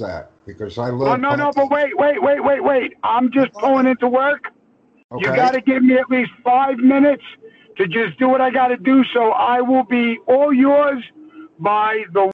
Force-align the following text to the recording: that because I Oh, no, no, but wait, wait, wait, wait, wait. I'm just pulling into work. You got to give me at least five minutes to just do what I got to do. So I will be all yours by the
that 0.00 0.32
because 0.46 0.78
I 0.78 0.90
Oh, 0.90 1.16
no, 1.16 1.34
no, 1.36 1.52
but 1.54 1.70
wait, 1.70 1.96
wait, 1.96 2.22
wait, 2.22 2.42
wait, 2.42 2.64
wait. 2.64 2.94
I'm 3.02 3.30
just 3.32 3.52
pulling 3.54 3.86
into 3.86 4.08
work. 4.08 4.46
You 5.18 5.26
got 5.26 5.52
to 5.52 5.60
give 5.60 5.82
me 5.82 5.96
at 5.96 6.10
least 6.10 6.30
five 6.44 6.78
minutes 6.78 7.22
to 7.76 7.86
just 7.86 8.18
do 8.18 8.28
what 8.28 8.40
I 8.40 8.50
got 8.50 8.68
to 8.68 8.76
do. 8.76 9.04
So 9.14 9.30
I 9.30 9.60
will 9.60 9.84
be 9.84 10.18
all 10.26 10.52
yours 10.52 11.02
by 11.58 12.04
the 12.12 12.24